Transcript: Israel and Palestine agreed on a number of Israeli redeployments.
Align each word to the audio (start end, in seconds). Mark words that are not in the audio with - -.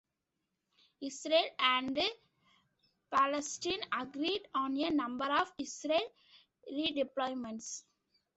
Israel 0.99 1.47
and 1.59 1.99
Palestine 3.11 3.81
agreed 3.93 4.41
on 4.55 4.75
a 4.79 4.89
number 4.89 5.25
of 5.25 5.53
Israeli 5.59 6.01
redeployments. 6.73 7.83